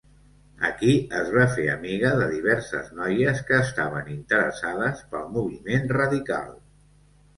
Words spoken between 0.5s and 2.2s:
Aquí es va fer amiga